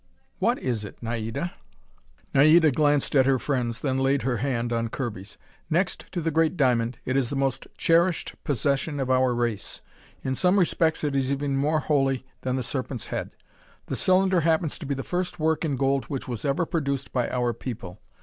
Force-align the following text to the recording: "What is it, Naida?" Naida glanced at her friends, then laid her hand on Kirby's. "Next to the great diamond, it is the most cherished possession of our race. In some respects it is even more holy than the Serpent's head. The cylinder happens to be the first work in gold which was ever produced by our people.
"What 0.39 0.57
is 0.57 0.83
it, 0.83 0.97
Naida?" 1.03 1.53
Naida 2.33 2.71
glanced 2.71 3.15
at 3.15 3.27
her 3.27 3.37
friends, 3.37 3.81
then 3.81 3.99
laid 3.99 4.23
her 4.23 4.37
hand 4.37 4.73
on 4.73 4.87
Kirby's. 4.89 5.37
"Next 5.69 6.05
to 6.11 6.21
the 6.21 6.31
great 6.31 6.57
diamond, 6.57 6.97
it 7.05 7.15
is 7.15 7.29
the 7.29 7.35
most 7.35 7.67
cherished 7.77 8.33
possession 8.43 8.99
of 8.99 9.11
our 9.11 9.35
race. 9.35 9.81
In 10.23 10.33
some 10.33 10.57
respects 10.57 11.03
it 11.03 11.15
is 11.15 11.31
even 11.31 11.55
more 11.55 11.81
holy 11.81 12.25
than 12.41 12.55
the 12.55 12.63
Serpent's 12.63 13.05
head. 13.13 13.29
The 13.85 13.95
cylinder 13.95 14.41
happens 14.41 14.79
to 14.79 14.87
be 14.87 14.95
the 14.95 15.03
first 15.03 15.39
work 15.39 15.63
in 15.63 15.75
gold 15.75 16.05
which 16.05 16.27
was 16.27 16.45
ever 16.45 16.65
produced 16.65 17.13
by 17.13 17.29
our 17.29 17.53
people. 17.53 18.01